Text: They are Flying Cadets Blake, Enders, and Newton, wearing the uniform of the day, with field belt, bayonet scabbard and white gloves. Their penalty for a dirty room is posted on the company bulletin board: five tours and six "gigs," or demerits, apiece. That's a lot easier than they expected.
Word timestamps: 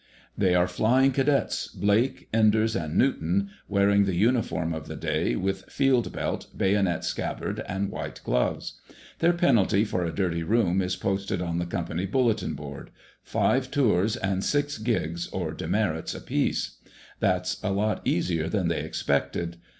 They 0.35 0.55
are 0.55 0.67
Flying 0.67 1.11
Cadets 1.11 1.67
Blake, 1.67 2.27
Enders, 2.33 2.75
and 2.75 2.97
Newton, 2.97 3.51
wearing 3.67 4.05
the 4.05 4.15
uniform 4.15 4.73
of 4.73 4.87
the 4.87 4.95
day, 4.95 5.35
with 5.35 5.65
field 5.65 6.11
belt, 6.11 6.47
bayonet 6.57 7.03
scabbard 7.05 7.61
and 7.67 7.91
white 7.91 8.19
gloves. 8.23 8.81
Their 9.19 9.31
penalty 9.33 9.83
for 9.85 10.03
a 10.03 10.11
dirty 10.11 10.41
room 10.41 10.81
is 10.81 10.95
posted 10.95 11.39
on 11.39 11.59
the 11.59 11.67
company 11.67 12.07
bulletin 12.07 12.55
board: 12.55 12.89
five 13.21 13.69
tours 13.69 14.15
and 14.17 14.43
six 14.43 14.79
"gigs," 14.79 15.27
or 15.27 15.51
demerits, 15.51 16.15
apiece. 16.15 16.77
That's 17.19 17.61
a 17.63 17.69
lot 17.69 18.01
easier 18.03 18.49
than 18.49 18.69
they 18.69 18.81
expected. 18.81 19.57